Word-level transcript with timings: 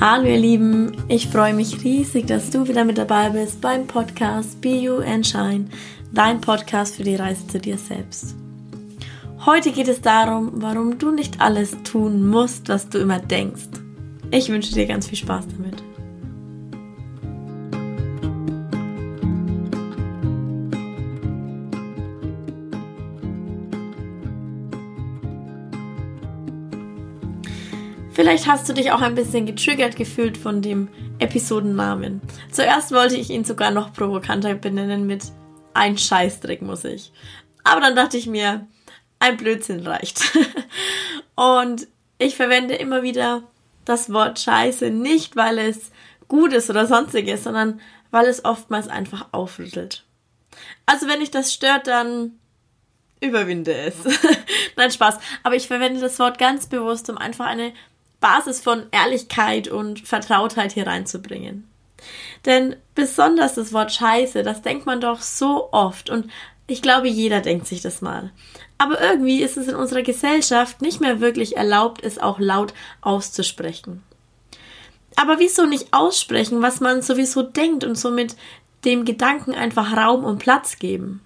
Hallo 0.00 0.28
ihr 0.28 0.38
Lieben, 0.38 0.92
ich 1.08 1.26
freue 1.26 1.52
mich 1.52 1.82
riesig, 1.82 2.26
dass 2.26 2.50
du 2.50 2.68
wieder 2.68 2.84
mit 2.84 2.98
dabei 2.98 3.30
bist 3.30 3.60
beim 3.60 3.88
Podcast 3.88 4.60
Be 4.60 4.76
You 4.76 4.98
and 4.98 5.26
Shine, 5.26 5.64
dein 6.12 6.40
Podcast 6.40 6.94
für 6.94 7.02
die 7.02 7.16
Reise 7.16 7.44
zu 7.48 7.58
dir 7.58 7.76
selbst. 7.76 8.36
Heute 9.44 9.72
geht 9.72 9.88
es 9.88 10.00
darum, 10.00 10.52
warum 10.54 10.98
du 10.98 11.10
nicht 11.10 11.40
alles 11.40 11.76
tun 11.82 12.28
musst, 12.28 12.68
was 12.68 12.88
du 12.88 12.98
immer 12.98 13.18
denkst. 13.18 13.70
Ich 14.30 14.48
wünsche 14.50 14.72
dir 14.72 14.86
ganz 14.86 15.08
viel 15.08 15.18
Spaß 15.18 15.46
damit. 15.48 15.82
Vielleicht 28.28 28.46
hast 28.46 28.68
du 28.68 28.74
dich 28.74 28.92
auch 28.92 29.00
ein 29.00 29.14
bisschen 29.14 29.46
getriggert 29.46 29.96
gefühlt 29.96 30.36
von 30.36 30.60
dem 30.60 30.88
Episodennamen. 31.18 32.20
Zuerst 32.52 32.92
wollte 32.92 33.16
ich 33.16 33.30
ihn 33.30 33.44
sogar 33.44 33.70
noch 33.70 33.94
provokanter 33.94 34.54
benennen 34.54 35.06
mit 35.06 35.22
ein 35.72 35.96
Scheißdreck 35.96 36.60
muss 36.60 36.84
ich. 36.84 37.10
Aber 37.64 37.80
dann 37.80 37.96
dachte 37.96 38.18
ich 38.18 38.26
mir, 38.26 38.66
ein 39.18 39.38
Blödsinn 39.38 39.80
reicht. 39.86 40.20
Und 41.36 41.88
ich 42.18 42.36
verwende 42.36 42.74
immer 42.74 43.02
wieder 43.02 43.44
das 43.86 44.12
Wort 44.12 44.38
Scheiße 44.38 44.90
nicht, 44.90 45.34
weil 45.34 45.56
es 45.56 45.90
gut 46.28 46.52
ist 46.52 46.68
oder 46.68 46.84
sonstiges, 46.84 47.44
sondern 47.44 47.80
weil 48.10 48.26
es 48.26 48.44
oftmals 48.44 48.88
einfach 48.88 49.28
aufrüttelt. 49.32 50.04
Also 50.84 51.08
wenn 51.08 51.20
dich 51.20 51.30
das 51.30 51.54
stört, 51.54 51.86
dann 51.86 52.32
überwinde 53.20 53.72
es. 53.72 53.94
Nein, 54.76 54.90
Spaß. 54.90 55.16
Aber 55.44 55.54
ich 55.54 55.66
verwende 55.66 56.02
das 56.02 56.18
Wort 56.18 56.38
ganz 56.38 56.66
bewusst, 56.66 57.08
um 57.08 57.16
einfach 57.16 57.46
eine 57.46 57.72
Basis 58.20 58.60
von 58.60 58.86
Ehrlichkeit 58.90 59.68
und 59.68 60.00
Vertrautheit 60.00 60.72
hier 60.72 60.86
reinzubringen. 60.86 61.68
Denn 62.44 62.76
besonders 62.94 63.54
das 63.54 63.72
Wort 63.72 63.92
Scheiße, 63.92 64.42
das 64.42 64.62
denkt 64.62 64.86
man 64.86 65.00
doch 65.00 65.20
so 65.20 65.70
oft 65.72 66.10
und 66.10 66.30
ich 66.66 66.82
glaube, 66.82 67.08
jeder 67.08 67.40
denkt 67.40 67.66
sich 67.66 67.80
das 67.80 68.02
mal. 68.02 68.30
Aber 68.76 69.00
irgendwie 69.00 69.42
ist 69.42 69.56
es 69.56 69.68
in 69.68 69.74
unserer 69.74 70.02
Gesellschaft 70.02 70.82
nicht 70.82 71.00
mehr 71.00 71.20
wirklich 71.20 71.56
erlaubt, 71.56 72.04
es 72.04 72.18
auch 72.18 72.38
laut 72.38 72.74
auszusprechen. 73.00 74.02
Aber 75.16 75.40
wieso 75.40 75.66
nicht 75.66 75.88
aussprechen, 75.92 76.62
was 76.62 76.80
man 76.80 77.02
sowieso 77.02 77.42
denkt 77.42 77.82
und 77.82 77.96
somit 77.96 78.36
dem 78.84 79.04
Gedanken 79.04 79.52
einfach 79.52 79.96
Raum 79.96 80.24
und 80.24 80.38
Platz 80.38 80.78
geben? 80.78 81.22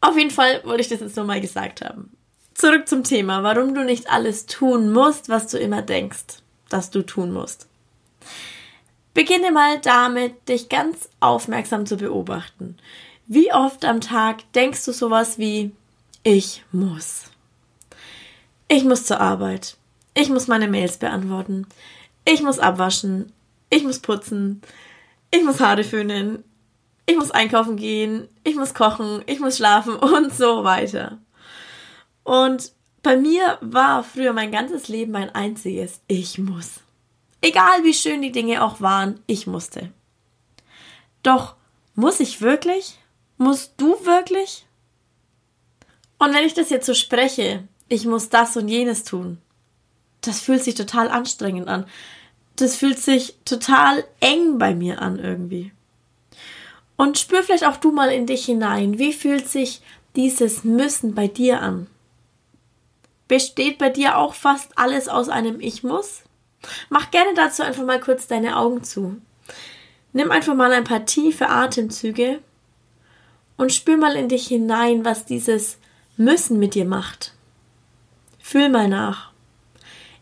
Auf 0.00 0.16
jeden 0.16 0.30
Fall 0.30 0.62
wollte 0.64 0.82
ich 0.82 0.88
das 0.88 1.00
jetzt 1.00 1.16
nochmal 1.16 1.40
gesagt 1.40 1.80
haben. 1.80 2.10
Zurück 2.58 2.88
zum 2.88 3.04
Thema, 3.04 3.44
warum 3.44 3.72
du 3.72 3.84
nicht 3.84 4.10
alles 4.10 4.46
tun 4.46 4.92
musst, 4.92 5.28
was 5.28 5.46
du 5.46 5.58
immer 5.58 5.80
denkst, 5.80 6.42
dass 6.68 6.90
du 6.90 7.02
tun 7.02 7.32
musst. 7.32 7.68
Beginne 9.14 9.52
mal 9.52 9.78
damit, 9.80 10.48
dich 10.48 10.68
ganz 10.68 11.08
aufmerksam 11.20 11.86
zu 11.86 11.96
beobachten. 11.96 12.76
Wie 13.28 13.52
oft 13.52 13.84
am 13.84 14.00
Tag 14.00 14.38
denkst 14.54 14.84
du 14.86 14.92
sowas 14.92 15.38
wie 15.38 15.70
ich 16.24 16.64
muss? 16.72 17.26
Ich 18.66 18.82
muss 18.82 19.04
zur 19.04 19.20
Arbeit. 19.20 19.76
Ich 20.14 20.28
muss 20.28 20.48
meine 20.48 20.66
Mails 20.66 20.96
beantworten. 20.96 21.64
Ich 22.24 22.42
muss 22.42 22.58
abwaschen. 22.58 23.32
Ich 23.70 23.84
muss 23.84 24.00
putzen. 24.00 24.62
Ich 25.30 25.44
muss 25.44 25.60
Haare 25.60 25.84
föhnen. 25.84 26.42
Ich 27.06 27.16
muss 27.16 27.30
einkaufen 27.30 27.76
gehen. 27.76 28.26
Ich 28.42 28.56
muss 28.56 28.74
kochen. 28.74 29.22
Ich 29.26 29.38
muss 29.38 29.58
schlafen 29.58 29.94
und 29.94 30.34
so 30.34 30.64
weiter. 30.64 31.18
Und 32.28 32.72
bei 33.02 33.16
mir 33.16 33.56
war 33.62 34.04
früher 34.04 34.34
mein 34.34 34.52
ganzes 34.52 34.88
Leben 34.88 35.16
ein 35.16 35.34
einziges 35.34 36.02
Ich 36.08 36.36
muss. 36.36 36.80
Egal 37.40 37.84
wie 37.84 37.94
schön 37.94 38.20
die 38.20 38.32
Dinge 38.32 38.62
auch 38.62 38.82
waren, 38.82 39.20
ich 39.26 39.46
musste. 39.46 39.90
Doch 41.22 41.54
muss 41.94 42.20
ich 42.20 42.42
wirklich? 42.42 42.98
Musst 43.38 43.72
du 43.78 44.04
wirklich? 44.04 44.66
Und 46.18 46.34
wenn 46.34 46.44
ich 46.44 46.52
das 46.52 46.68
jetzt 46.68 46.84
so 46.84 46.92
spreche, 46.92 47.66
ich 47.88 48.04
muss 48.04 48.28
das 48.28 48.58
und 48.58 48.68
jenes 48.68 49.04
tun, 49.04 49.38
das 50.20 50.40
fühlt 50.40 50.62
sich 50.62 50.74
total 50.74 51.08
anstrengend 51.08 51.68
an. 51.68 51.86
Das 52.56 52.76
fühlt 52.76 52.98
sich 52.98 53.36
total 53.46 54.04
eng 54.20 54.58
bei 54.58 54.74
mir 54.74 55.00
an 55.00 55.18
irgendwie. 55.18 55.72
Und 56.98 57.16
spür 57.16 57.42
vielleicht 57.42 57.64
auch 57.64 57.78
du 57.78 57.90
mal 57.90 58.10
in 58.10 58.26
dich 58.26 58.44
hinein, 58.44 58.98
wie 58.98 59.14
fühlt 59.14 59.48
sich 59.48 59.80
dieses 60.14 60.62
Müssen 60.62 61.14
bei 61.14 61.26
dir 61.26 61.62
an? 61.62 61.86
Besteht 63.28 63.78
bei 63.78 63.90
dir 63.90 64.16
auch 64.16 64.34
fast 64.34 64.76
alles 64.76 65.08
aus 65.08 65.28
einem 65.28 65.60
Ich 65.60 65.82
muss? 65.82 66.22
Mach 66.88 67.10
gerne 67.10 67.34
dazu 67.34 67.62
einfach 67.62 67.84
mal 67.84 68.00
kurz 68.00 68.26
deine 68.26 68.56
Augen 68.56 68.82
zu. 68.82 69.20
Nimm 70.12 70.30
einfach 70.30 70.54
mal 70.54 70.72
ein 70.72 70.84
paar 70.84 71.04
tiefe 71.06 71.48
Atemzüge 71.48 72.40
und 73.56 73.72
spür 73.72 73.96
mal 73.96 74.16
in 74.16 74.28
dich 74.28 74.48
hinein, 74.48 75.04
was 75.04 75.26
dieses 75.26 75.78
Müssen 76.16 76.58
mit 76.58 76.74
dir 76.74 76.86
macht. 76.86 77.34
Fühl 78.38 78.70
mal 78.70 78.88
nach. 78.88 79.30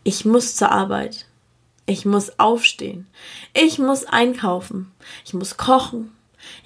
Ich 0.03 0.25
muss 0.25 0.55
zur 0.55 0.71
Arbeit. 0.71 1.25
Ich 1.85 2.05
muss 2.05 2.37
aufstehen. 2.37 3.07
Ich 3.53 3.79
muss 3.79 4.03
einkaufen. 4.03 4.91
Ich 5.25 5.33
muss 5.33 5.55
kochen. 5.55 6.11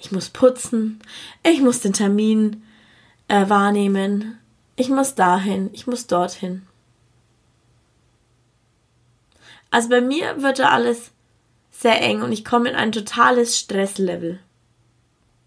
Ich 0.00 0.10
muss 0.10 0.30
putzen. 0.30 1.00
Ich 1.44 1.60
muss 1.60 1.80
den 1.80 1.92
Termin 1.92 2.64
äh, 3.28 3.48
wahrnehmen. 3.48 4.38
Ich 4.76 4.88
muss 4.88 5.14
dahin, 5.14 5.70
ich 5.72 5.86
muss 5.86 6.06
dorthin. 6.06 6.66
Also 9.70 9.88
bei 9.88 10.00
mir 10.00 10.42
wird 10.42 10.58
da 10.58 10.70
alles 10.70 11.12
sehr 11.70 12.00
eng 12.00 12.22
und 12.22 12.32
ich 12.32 12.44
komme 12.44 12.70
in 12.70 12.76
ein 12.76 12.92
totales 12.92 13.58
Stresslevel. 13.58 14.38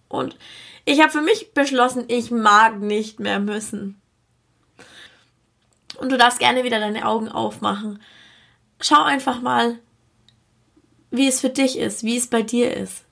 Und 0.10 0.38
ich 0.84 1.00
habe 1.00 1.12
für 1.12 1.22
mich 1.22 1.54
beschlossen, 1.54 2.06
ich 2.08 2.32
mag 2.32 2.80
nicht 2.80 3.20
mehr 3.20 3.40
müssen. 3.40 4.02
Und 5.98 6.12
du 6.12 6.18
darfst 6.18 6.40
gerne 6.40 6.64
wieder 6.64 6.80
deine 6.80 7.06
Augen 7.06 7.30
aufmachen. 7.30 8.02
Schau 8.80 9.02
einfach 9.04 9.42
mal, 9.42 9.80
wie 11.12 11.28
es 11.28 11.40
für 11.40 11.50
dich 11.50 11.78
ist, 11.78 12.04
wie 12.04 12.18
es 12.18 12.28
bei 12.28 12.42
dir 12.42 12.76
ist. 12.76 13.06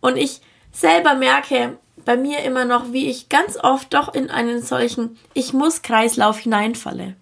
Und 0.00 0.16
ich 0.16 0.40
selber 0.72 1.14
merke, 1.14 1.78
bei 2.04 2.16
mir 2.16 2.40
immer 2.40 2.64
noch, 2.64 2.92
wie 2.92 3.08
ich 3.08 3.28
ganz 3.28 3.56
oft 3.56 3.94
doch 3.94 4.12
in 4.14 4.30
einen 4.30 4.62
solchen 4.62 5.16
Ich 5.32 5.52
muss 5.52 5.82
Kreislauf 5.82 6.38
hineinfalle. 6.38 7.16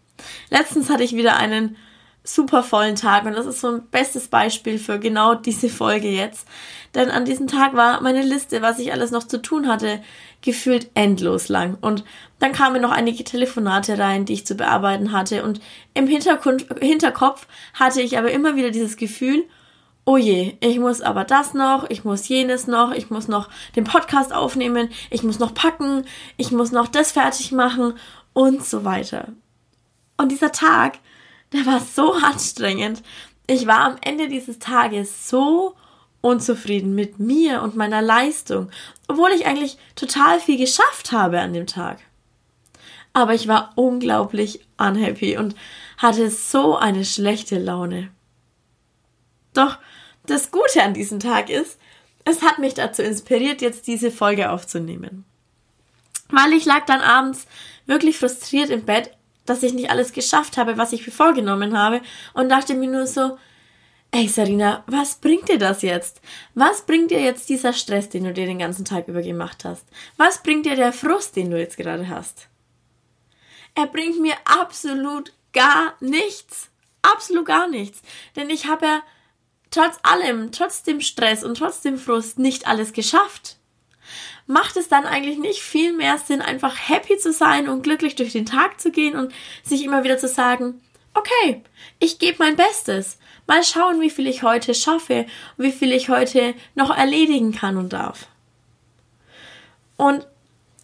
Letztens 0.50 0.90
hatte 0.90 1.04
ich 1.04 1.14
wieder 1.14 1.36
einen 1.36 1.76
super 2.24 2.62
vollen 2.62 2.94
Tag 2.94 3.24
und 3.24 3.34
das 3.34 3.46
ist 3.46 3.60
so 3.60 3.68
ein 3.68 3.82
bestes 3.90 4.28
Beispiel 4.28 4.78
für 4.78 4.98
genau 4.98 5.34
diese 5.34 5.68
Folge 5.68 6.08
jetzt. 6.08 6.46
Denn 6.94 7.10
an 7.10 7.24
diesem 7.24 7.48
Tag 7.48 7.74
war 7.74 8.00
meine 8.00 8.22
Liste, 8.22 8.62
was 8.62 8.78
ich 8.78 8.92
alles 8.92 9.10
noch 9.10 9.24
zu 9.24 9.40
tun 9.40 9.66
hatte, 9.66 10.00
gefühlt 10.40 10.90
endlos 10.94 11.48
lang. 11.48 11.78
Und 11.80 12.04
dann 12.38 12.52
kamen 12.52 12.82
noch 12.82 12.90
einige 12.90 13.24
Telefonate 13.24 13.98
rein, 13.98 14.24
die 14.24 14.34
ich 14.34 14.46
zu 14.46 14.54
bearbeiten 14.54 15.12
hatte. 15.12 15.42
Und 15.42 15.60
im 15.94 16.06
Hinterkopf 16.06 17.46
hatte 17.74 18.02
ich 18.02 18.18
aber 18.18 18.30
immer 18.30 18.56
wieder 18.56 18.70
dieses 18.70 18.96
Gefühl, 18.96 19.44
oh 20.04 20.16
je, 20.16 20.56
ich 20.60 20.78
muss 20.78 21.00
aber 21.00 21.24
das 21.24 21.54
noch, 21.54 21.88
ich 21.88 22.04
muss 22.04 22.28
jenes 22.28 22.66
noch, 22.66 22.92
ich 22.92 23.10
muss 23.10 23.28
noch 23.28 23.48
den 23.76 23.84
Podcast 23.84 24.32
aufnehmen, 24.32 24.90
ich 25.10 25.22
muss 25.22 25.38
noch 25.38 25.54
packen, 25.54 26.04
ich 26.36 26.50
muss 26.50 26.72
noch 26.72 26.88
das 26.88 27.12
fertig 27.12 27.52
machen 27.52 27.94
und 28.32 28.64
so 28.64 28.84
weiter. 28.84 29.28
Und 30.16 30.30
dieser 30.30 30.52
Tag, 30.52 30.98
der 31.52 31.66
war 31.66 31.80
so 31.80 32.12
anstrengend. 32.12 33.02
Ich 33.46 33.66
war 33.66 33.80
am 33.80 33.96
Ende 34.00 34.28
dieses 34.28 34.58
Tages 34.58 35.28
so 35.28 35.74
unzufrieden 36.20 36.94
mit 36.94 37.18
mir 37.18 37.62
und 37.62 37.76
meiner 37.76 38.00
Leistung, 38.00 38.70
obwohl 39.08 39.30
ich 39.30 39.46
eigentlich 39.46 39.76
total 39.96 40.40
viel 40.40 40.56
geschafft 40.56 41.12
habe 41.12 41.40
an 41.40 41.52
dem 41.52 41.66
Tag. 41.66 41.98
Aber 43.12 43.34
ich 43.34 43.48
war 43.48 43.72
unglaublich 43.74 44.60
unhappy 44.78 45.36
und 45.36 45.54
hatte 45.98 46.30
so 46.30 46.76
eine 46.76 47.04
schlechte 47.04 47.58
Laune. 47.58 48.10
Doch 49.54 49.78
das 50.26 50.50
Gute 50.50 50.82
an 50.82 50.94
diesem 50.94 51.20
Tag 51.20 51.50
ist, 51.50 51.78
es 52.24 52.42
hat 52.42 52.58
mich 52.58 52.74
dazu 52.74 53.02
inspiriert, 53.02 53.60
jetzt 53.60 53.86
diese 53.86 54.10
Folge 54.10 54.50
aufzunehmen. 54.50 55.24
Weil 56.28 56.52
ich 56.52 56.64
lag 56.64 56.86
dann 56.86 57.00
abends 57.00 57.46
wirklich 57.86 58.18
frustriert 58.18 58.70
im 58.70 58.84
Bett, 58.84 59.10
dass 59.44 59.62
ich 59.62 59.74
nicht 59.74 59.90
alles 59.90 60.12
geschafft 60.12 60.56
habe, 60.56 60.78
was 60.78 60.92
ich 60.92 61.06
mir 61.06 61.12
vorgenommen 61.12 61.76
habe 61.76 62.00
und 62.32 62.48
dachte 62.48 62.74
mir 62.74 62.88
nur 62.88 63.06
so, 63.06 63.38
ey 64.12 64.28
Sarina, 64.28 64.84
was 64.86 65.16
bringt 65.16 65.48
dir 65.48 65.58
das 65.58 65.82
jetzt? 65.82 66.20
Was 66.54 66.82
bringt 66.82 67.10
dir 67.10 67.20
jetzt 67.20 67.48
dieser 67.48 67.72
Stress, 67.72 68.08
den 68.08 68.24
du 68.24 68.32
dir 68.32 68.46
den 68.46 68.60
ganzen 68.60 68.84
Tag 68.84 69.08
über 69.08 69.22
gemacht 69.22 69.64
hast? 69.64 69.84
Was 70.16 70.42
bringt 70.42 70.66
dir 70.66 70.76
der 70.76 70.92
Frust, 70.92 71.34
den 71.34 71.50
du 71.50 71.58
jetzt 71.58 71.76
gerade 71.76 72.08
hast? 72.08 72.48
Er 73.74 73.86
bringt 73.86 74.20
mir 74.20 74.34
absolut 74.44 75.32
gar 75.52 75.94
nichts. 76.00 76.68
Absolut 77.02 77.46
gar 77.46 77.68
nichts. 77.68 78.02
Denn 78.36 78.50
ich 78.50 78.66
habe 78.66 78.86
ja 78.86 79.02
trotz 79.72 79.98
allem, 80.04 80.52
trotz 80.52 80.84
dem 80.84 81.00
Stress 81.00 81.42
und 81.42 81.58
trotz 81.58 81.80
dem 81.80 81.98
Frust 81.98 82.38
nicht 82.38 82.68
alles 82.68 82.92
geschafft? 82.92 83.56
Macht 84.46 84.76
es 84.76 84.88
dann 84.88 85.04
eigentlich 85.04 85.38
nicht 85.38 85.60
viel 85.60 85.92
mehr 85.92 86.18
Sinn, 86.18 86.42
einfach 86.42 86.76
happy 86.88 87.16
zu 87.16 87.32
sein 87.32 87.68
und 87.68 87.82
glücklich 87.82 88.14
durch 88.14 88.32
den 88.32 88.46
Tag 88.46 88.80
zu 88.80 88.90
gehen 88.90 89.16
und 89.16 89.32
sich 89.64 89.84
immer 89.84 90.04
wieder 90.04 90.18
zu 90.18 90.28
sagen, 90.28 90.80
okay, 91.14 91.62
ich 91.98 92.18
gebe 92.18 92.38
mein 92.38 92.56
Bestes. 92.56 93.18
Mal 93.46 93.64
schauen, 93.64 94.00
wie 94.00 94.10
viel 94.10 94.26
ich 94.26 94.42
heute 94.42 94.74
schaffe, 94.74 95.26
wie 95.56 95.72
viel 95.72 95.92
ich 95.92 96.08
heute 96.08 96.54
noch 96.74 96.96
erledigen 96.96 97.52
kann 97.52 97.76
und 97.76 97.92
darf. 97.92 98.26
Und 99.96 100.26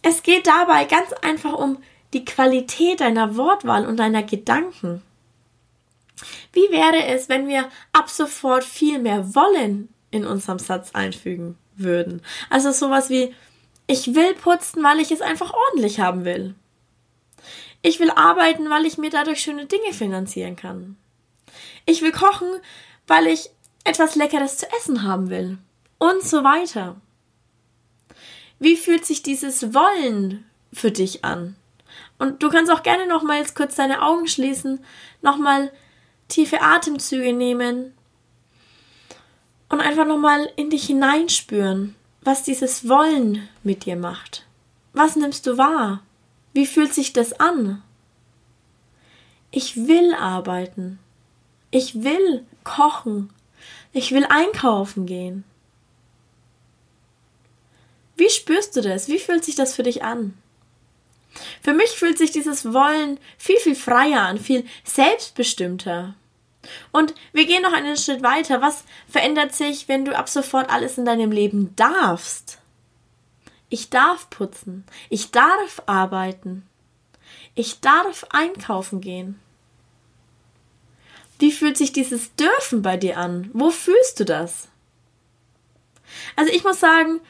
es 0.03 0.23
geht 0.23 0.47
dabei 0.47 0.85
ganz 0.85 1.13
einfach 1.23 1.53
um 1.53 1.79
die 2.13 2.25
Qualität 2.25 3.01
deiner 3.01 3.37
Wortwahl 3.37 3.87
und 3.87 3.99
deiner 3.99 4.23
Gedanken. 4.23 5.03
Wie 6.53 6.71
wäre 6.71 7.05
es, 7.07 7.29
wenn 7.29 7.49
wir 7.49 7.69
ab 7.93 8.11
sofort 8.11 8.65
viel 8.65 8.99
mehr 8.99 9.35
wollen 9.35 9.89
in 10.11 10.27
unserem 10.27 10.59
Satz 10.59 10.91
einfügen 10.95 11.57
würden? 11.77 12.23
Also 12.51 12.73
sowas 12.73 13.11
wie 13.11 13.35
ich 13.87 14.15
will 14.15 14.35
putzen, 14.35 14.83
weil 14.83 15.01
ich 15.01 15.11
es 15.11 15.23
einfach 15.23 15.53
ordentlich 15.53 16.01
haben 16.01 16.25
will. 16.25 16.55
Ich 17.81 18.01
will 18.01 18.11
arbeiten, 18.11 18.69
weil 18.71 18.87
ich 18.87 18.99
mir 18.99 19.11
dadurch 19.11 19.41
schöne 19.41 19.67
Dinge 19.67 19.93
finanzieren 19.93 20.57
kann. 20.57 20.97
Ich 21.87 22.03
will 22.03 22.13
kochen, 22.13 22.49
weil 23.07 23.27
ich 23.27 23.51
etwas 23.85 24.15
Leckeres 24.15 24.59
zu 24.59 24.71
essen 24.73 25.05
haben 25.05 25.31
will. 25.31 25.59
Und 25.99 26.23
so 26.23 26.45
weiter. 26.45 27.01
Wie 28.59 28.77
fühlt 28.77 29.07
sich 29.07 29.23
dieses 29.23 29.75
Wollen 29.75 30.45
für 30.73 30.91
dich 30.91 31.25
an? 31.25 31.57
Und 32.19 32.43
du 32.43 32.51
kannst 32.51 32.71
auch 32.71 32.83
gerne 32.83 33.07
nochmals 33.07 33.55
kurz 33.55 33.77
deine 33.77 34.03
Augen 34.03 34.27
schließen, 34.27 34.85
nochmal 35.23 35.73
tiefe 36.29 36.61
Atemzüge 36.61 37.33
nehmen 37.33 37.93
und 39.69 39.81
einfach 39.81 40.07
nochmal 40.07 40.51
in 40.57 40.71
dich 40.71 40.87
hineinspüren, 40.87 41.95
was 42.23 42.43
dieses 42.43 42.89
Wollen 42.89 43.49
mit 43.63 43.85
dir 43.85 43.97
macht. 43.97 44.47
Was 44.93 45.17
nimmst 45.17 45.47
du 45.47 45.59
wahr? 45.59 46.03
Wie 46.53 46.67
fühlt 46.67 46.95
sich 46.95 47.13
das 47.13 47.39
an? 47.39 47.83
Ich 49.51 49.89
will 49.89 50.15
arbeiten. 50.15 50.99
Ich 51.71 52.03
will 52.03 52.45
kochen. 52.65 53.31
Ich 53.93 54.13
will 54.13 54.27
einkaufen 54.29 55.07
gehen. 55.07 55.45
Wie 58.17 58.29
spürst 58.29 58.77
du 58.77 58.81
das? 58.81 59.09
Wie 59.09 59.19
fühlt 59.19 59.45
sich 59.45 59.55
das 59.55 59.75
für 59.75 59.83
dich 59.83 60.03
an? 60.03 60.35
Für 61.63 61.73
mich 61.73 61.91
fühlt 61.91 62.19
sich 62.19 62.31
dieses 62.31 62.73
Wollen 62.73 63.19
viel, 63.37 63.59
viel 63.59 63.77
freier 63.77 64.23
an, 64.23 64.39
viel 64.39 64.65
selbstbestimmter. 64.85 66.15
Und 66.93 67.15
wir 67.33 67.47
gehen 67.47 67.63
noch 67.63 67.73
einen 67.73 67.97
Schritt 67.97 68.23
weiter. 68.23 68.61
Was 68.61 68.85
verändert 69.09 69.55
sich, 69.55 69.89
wenn 69.89 70.05
du 70.05 70.17
ab 70.17 70.29
sofort 70.29 70.71
alles 70.71 70.99
in 70.99 71.05
deinem 71.05 71.31
Leben 71.31 71.75
darfst? 71.77 72.59
Ich 73.69 73.91
darf 73.91 74.31
putzen. 74.31 74.85
Ich 75.09 75.31
darf 75.31 75.83
arbeiten. 75.87 76.67
Ich 77.55 77.81
darf 77.81 78.27
einkaufen 78.31 79.01
gehen. 79.01 79.39
Wie 81.39 81.53
fühlt 81.53 81.77
sich 81.77 81.93
dieses 81.93 82.35
Dürfen 82.35 82.83
bei 82.83 82.97
dir 82.97 83.19
an? 83.19 83.51
Wo 83.53 83.71
fühlst 83.71 84.19
du 84.19 84.25
das? 84.25 84.69
Also 86.37 86.53
ich 86.53 86.65
muss 86.65 86.81
sagen, 86.81 87.21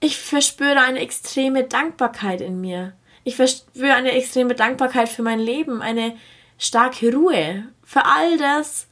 ich 0.00 0.18
verspüre 0.18 0.80
eine 0.80 1.00
extreme 1.00 1.64
Dankbarkeit 1.64 2.40
in 2.40 2.60
mir. 2.60 2.92
Ich 3.24 3.36
verspüre 3.36 3.94
eine 3.94 4.12
extreme 4.12 4.54
Dankbarkeit 4.54 5.08
für 5.08 5.22
mein 5.22 5.40
Leben, 5.40 5.82
eine 5.82 6.16
starke 6.56 7.12
Ruhe, 7.12 7.64
für 7.84 8.04
all 8.04 8.38
das, 8.38 8.86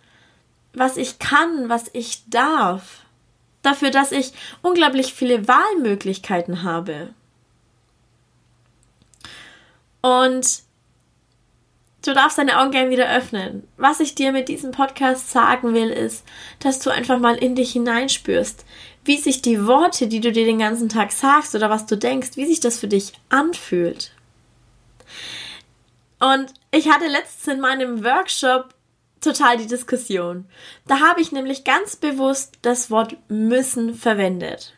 was 0.73 0.97
ich 0.97 1.19
kann, 1.19 1.69
was 1.69 1.85
ich 1.93 2.29
darf 2.29 3.06
dafür, 3.67 3.91
dass 3.91 4.12
ich 4.12 4.32
unglaublich 4.62 5.12
viele 5.12 5.47
Wahlmöglichkeiten 5.49 6.62
habe. 6.62 7.11
Und 10.00 10.62
du 12.06 12.14
darfst 12.14 12.38
deine 12.38 12.61
Augen 12.61 12.70
gerne 12.70 12.91
wieder 12.91 13.11
öffnen. 13.11 13.67
Was 13.76 14.00
ich 14.00 14.14
dir 14.14 14.32
mit 14.32 14.49
diesem 14.49 14.70
Podcast 14.70 15.31
sagen 15.31 15.75
will, 15.75 15.91
ist, 15.91 16.25
dass 16.61 16.79
du 16.79 16.91
einfach 16.91 17.19
mal 17.19 17.37
in 17.37 17.55
dich 17.55 17.73
hineinspürst, 17.73 18.64
wie 19.05 19.19
sich 19.19 19.43
die 19.43 19.67
Worte, 19.67 20.06
die 20.06 20.20
du 20.20 20.32
dir 20.32 20.44
den 20.44 20.58
ganzen 20.58 20.88
Tag 20.88 21.12
sagst 21.12 21.55
oder 21.55 21.70
was 21.70 21.87
du 21.87 21.97
denkst, 21.97 22.37
wie 22.37 22.47
sich 22.47 22.61
das 22.61 22.79
für 22.79 22.88
dich 22.88 23.12
anfühlt. 23.29 24.12
Und 26.19 26.53
ich 26.70 26.91
hatte 26.91 27.06
letztens 27.06 27.55
in 27.55 27.61
meinem 27.61 28.05
Workshop 28.05 28.75
total 29.20 29.56
die 29.56 29.67
Diskussion. 29.67 30.47
Da 30.87 31.00
habe 31.00 31.20
ich 31.20 31.32
nämlich 31.32 31.64
ganz 31.64 31.97
bewusst 31.97 32.59
das 32.62 32.91
Wort 32.91 33.17
müssen 33.29 33.94
verwendet. 33.94 34.75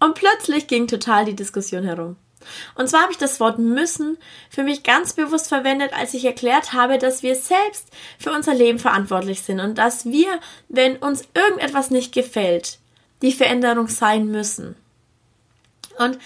Und 0.00 0.14
plötzlich 0.14 0.66
ging 0.66 0.86
total 0.86 1.26
die 1.26 1.36
Diskussion 1.36 1.84
herum. 1.84 2.16
Und 2.74 2.88
zwar 2.88 3.02
habe 3.02 3.12
ich 3.12 3.18
das 3.18 3.40
Wort 3.40 3.58
müssen 3.58 4.18
für 4.48 4.62
mich 4.62 4.82
ganz 4.82 5.12
bewusst 5.12 5.48
verwendet, 5.48 5.92
als 5.92 6.14
ich 6.14 6.24
erklärt 6.24 6.72
habe, 6.72 6.98
dass 6.98 7.22
wir 7.22 7.34
selbst 7.34 7.88
für 8.18 8.32
unser 8.32 8.54
Leben 8.54 8.78
verantwortlich 8.78 9.42
sind 9.42 9.60
und 9.60 9.78
dass 9.78 10.06
wir, 10.06 10.40
wenn 10.68 10.96
uns 10.96 11.24
irgendetwas 11.34 11.90
nicht 11.90 12.12
gefällt, 12.12 12.78
die 13.22 13.32
Veränderung 13.32 13.88
sein 13.88 14.26
müssen. 14.26 14.76
Und 15.98 16.18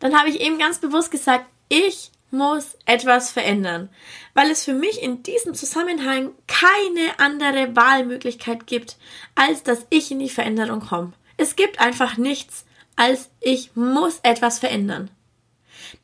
dann 0.00 0.18
habe 0.18 0.28
ich 0.30 0.40
eben 0.40 0.58
ganz 0.58 0.78
bewusst 0.78 1.10
gesagt, 1.10 1.46
ich 1.68 2.10
muss 2.32 2.76
etwas 2.86 3.30
verändern, 3.30 3.88
weil 4.34 4.50
es 4.50 4.64
für 4.64 4.72
mich 4.72 5.02
in 5.02 5.22
diesem 5.22 5.54
Zusammenhang 5.54 6.32
keine 6.48 7.18
andere 7.18 7.76
Wahlmöglichkeit 7.76 8.66
gibt, 8.66 8.96
als 9.34 9.62
dass 9.62 9.86
ich 9.90 10.10
in 10.10 10.18
die 10.18 10.30
Veränderung 10.30 10.80
komme. 10.80 11.12
Es 11.36 11.56
gibt 11.56 11.80
einfach 11.80 12.16
nichts, 12.16 12.64
als 12.96 13.30
ich 13.40 13.76
muss 13.76 14.18
etwas 14.22 14.58
verändern. 14.58 15.10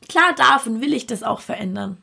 Klar 0.07 0.33
darf 0.35 0.65
und 0.65 0.81
will 0.81 0.93
ich 0.93 1.07
das 1.07 1.23
auch 1.23 1.41
verändern. 1.41 2.01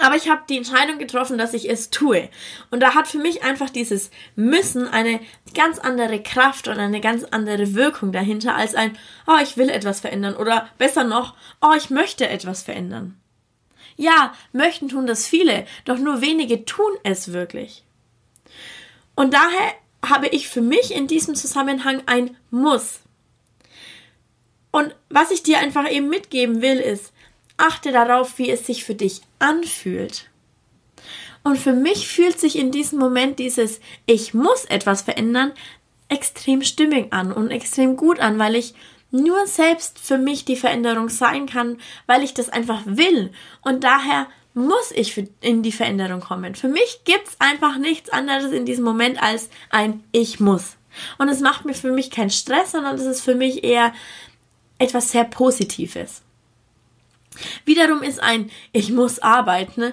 Aber 0.00 0.16
ich 0.16 0.30
habe 0.30 0.42
die 0.48 0.56
Entscheidung 0.56 0.98
getroffen, 0.98 1.36
dass 1.36 1.52
ich 1.52 1.68
es 1.68 1.90
tue. 1.90 2.30
Und 2.70 2.80
da 2.80 2.94
hat 2.94 3.08
für 3.08 3.18
mich 3.18 3.42
einfach 3.42 3.68
dieses 3.68 4.10
Müssen 4.36 4.88
eine 4.88 5.20
ganz 5.54 5.78
andere 5.78 6.22
Kraft 6.22 6.68
und 6.68 6.78
eine 6.78 7.00
ganz 7.00 7.24
andere 7.24 7.74
Wirkung 7.74 8.10
dahinter 8.10 8.56
als 8.56 8.74
ein, 8.74 8.96
oh, 9.26 9.36
ich 9.42 9.56
will 9.58 9.68
etwas 9.68 10.00
verändern 10.00 10.36
oder 10.36 10.68
besser 10.78 11.04
noch, 11.04 11.34
oh, 11.60 11.74
ich 11.76 11.90
möchte 11.90 12.28
etwas 12.28 12.62
verändern. 12.62 13.18
Ja, 13.96 14.32
möchten 14.52 14.88
tun 14.88 15.06
das 15.06 15.26
viele, 15.26 15.66
doch 15.84 15.98
nur 15.98 16.22
wenige 16.22 16.64
tun 16.64 16.92
es 17.02 17.34
wirklich. 17.34 17.84
Und 19.14 19.34
daher 19.34 19.74
habe 20.04 20.28
ich 20.28 20.48
für 20.48 20.62
mich 20.62 20.94
in 20.94 21.06
diesem 21.06 21.34
Zusammenhang 21.34 22.02
ein 22.06 22.36
Muss. 22.50 23.00
Und 24.72 24.96
was 25.08 25.30
ich 25.30 25.44
dir 25.44 25.58
einfach 25.58 25.88
eben 25.88 26.08
mitgeben 26.08 26.60
will, 26.62 26.80
ist, 26.80 27.12
achte 27.56 27.92
darauf, 27.92 28.38
wie 28.38 28.50
es 28.50 28.66
sich 28.66 28.84
für 28.84 28.94
dich 28.96 29.20
anfühlt. 29.38 30.28
Und 31.44 31.58
für 31.58 31.72
mich 31.72 32.08
fühlt 32.08 32.40
sich 32.40 32.58
in 32.58 32.72
diesem 32.72 32.98
Moment 32.98 33.38
dieses 33.38 33.80
Ich 34.06 34.34
muss 34.34 34.64
etwas 34.64 35.02
verändern 35.02 35.52
extrem 36.08 36.62
stimmig 36.62 37.12
an 37.12 37.32
und 37.32 37.50
extrem 37.50 37.96
gut 37.96 38.20
an, 38.20 38.38
weil 38.38 38.54
ich 38.54 38.74
nur 39.10 39.46
selbst 39.46 39.98
für 39.98 40.18
mich 40.18 40.44
die 40.44 40.56
Veränderung 40.56 41.08
sein 41.08 41.46
kann, 41.46 41.78
weil 42.06 42.22
ich 42.22 42.34
das 42.34 42.48
einfach 42.48 42.82
will. 42.84 43.32
Und 43.62 43.84
daher 43.84 44.26
muss 44.54 44.90
ich 44.94 45.22
in 45.40 45.62
die 45.62 45.72
Veränderung 45.72 46.20
kommen. 46.20 46.54
Für 46.54 46.68
mich 46.68 47.00
gibt's 47.04 47.36
einfach 47.38 47.78
nichts 47.78 48.10
anderes 48.10 48.52
in 48.52 48.66
diesem 48.66 48.84
Moment 48.84 49.22
als 49.22 49.48
ein 49.70 50.04
Ich 50.12 50.40
muss. 50.40 50.76
Und 51.16 51.28
es 51.28 51.40
macht 51.40 51.64
mir 51.64 51.74
für 51.74 51.92
mich 51.92 52.10
keinen 52.10 52.30
Stress, 52.30 52.72
sondern 52.72 52.96
es 52.96 53.06
ist 53.06 53.22
für 53.22 53.34
mich 53.34 53.64
eher 53.64 53.94
etwas 54.82 55.12
sehr 55.12 55.24
Positives. 55.24 56.22
Wiederum 57.64 58.02
ist 58.02 58.20
ein 58.20 58.50
Ich 58.72 58.90
muss 58.90 59.20
arbeiten 59.20 59.92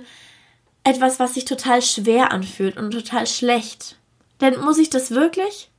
etwas, 0.84 1.19
was 1.19 1.36
sich 1.36 1.46
total 1.46 1.81
schwer 1.81 2.31
anfühlt 2.31 2.77
und 2.77 2.91
total 2.91 3.27
schlecht. 3.27 3.98
Denn 4.41 4.60
muss 4.60 4.77
ich 4.77 4.89
das 4.89 5.12
wirklich? 5.12 5.69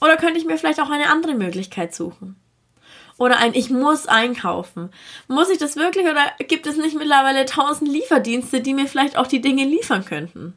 Oder 0.00 0.16
könnte 0.16 0.38
ich 0.38 0.46
mir 0.46 0.58
vielleicht 0.58 0.80
auch 0.80 0.90
eine 0.90 1.10
andere 1.10 1.34
Möglichkeit 1.34 1.94
suchen? 1.94 2.36
Oder 3.18 3.38
ein 3.38 3.54
Ich 3.54 3.70
muss 3.70 4.06
einkaufen. 4.06 4.90
Muss 5.28 5.48
ich 5.48 5.58
das 5.58 5.76
wirklich 5.76 6.06
oder 6.06 6.32
gibt 6.48 6.66
es 6.66 6.76
nicht 6.76 6.96
mittlerweile 6.96 7.46
tausend 7.46 7.90
Lieferdienste, 7.90 8.60
die 8.60 8.74
mir 8.74 8.86
vielleicht 8.86 9.16
auch 9.16 9.26
die 9.26 9.40
Dinge 9.40 9.64
liefern 9.64 10.04
könnten? 10.04 10.54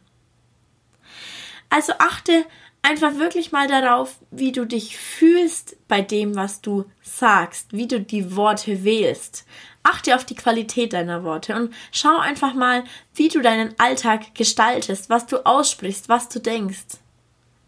Also 1.69 1.93
achte 1.99 2.45
einfach 2.81 3.15
wirklich 3.15 3.51
mal 3.51 3.67
darauf, 3.67 4.15
wie 4.31 4.51
du 4.51 4.65
dich 4.65 4.97
fühlst 4.97 5.77
bei 5.87 6.01
dem, 6.01 6.35
was 6.35 6.61
du 6.61 6.85
sagst, 7.01 7.73
wie 7.73 7.87
du 7.87 7.99
die 7.99 8.35
Worte 8.35 8.83
wählst. 8.83 9.45
Achte 9.83 10.15
auf 10.15 10.25
die 10.25 10.35
Qualität 10.35 10.93
deiner 10.93 11.23
Worte 11.23 11.55
und 11.55 11.73
schau 11.91 12.17
einfach 12.17 12.53
mal, 12.53 12.83
wie 13.15 13.29
du 13.29 13.41
deinen 13.41 13.73
Alltag 13.79 14.35
gestaltest, 14.35 15.09
was 15.09 15.25
du 15.25 15.45
aussprichst, 15.45 16.09
was 16.09 16.29
du 16.29 16.39
denkst. 16.39 16.97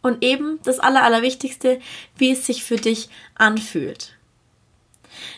Und 0.01 0.23
eben 0.23 0.59
das 0.63 0.79
Aller, 0.79 1.03
Allerwichtigste, 1.03 1.79
wie 2.17 2.31
es 2.31 2.45
sich 2.45 2.63
für 2.63 2.77
dich 2.77 3.09
anfühlt. 3.35 4.17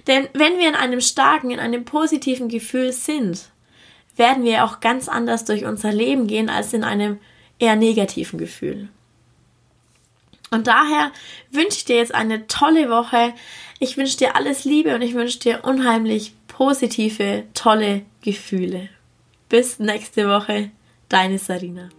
Denn 0.07 0.29
wenn 0.33 0.57
wir 0.57 0.69
in 0.69 0.75
einem 0.75 1.01
starken, 1.01 1.51
in 1.51 1.59
einem 1.59 1.83
positiven 1.83 2.47
Gefühl 2.47 2.93
sind, 2.93 3.49
werden 4.15 4.43
wir 4.43 4.63
auch 4.63 4.79
ganz 4.79 5.09
anders 5.09 5.45
durch 5.45 5.65
unser 5.65 5.91
Leben 5.91 6.27
gehen 6.27 6.49
als 6.49 6.73
in 6.73 6.83
einem 6.83 7.19
eher 7.59 7.75
negativen 7.75 8.39
Gefühl. 8.39 8.89
Und 10.53 10.67
daher 10.67 11.12
wünsche 11.51 11.77
ich 11.77 11.86
dir 11.86 11.95
jetzt 11.95 12.13
eine 12.13 12.45
tolle 12.45 12.88
Woche. 12.89 13.33
Ich 13.79 13.98
wünsche 13.98 14.17
dir 14.17 14.36
alles 14.36 14.65
Liebe 14.65 14.93
und 14.93 15.01
ich 15.01 15.15
wünsche 15.15 15.39
dir 15.39 15.62
unheimlich 15.63 16.33
positive, 16.48 17.45
tolle 17.55 18.03
Gefühle. 18.22 18.89
Bis 19.50 19.79
nächste 19.79 20.29
Woche, 20.29 20.69
deine 21.10 21.39
Sarina. 21.39 21.89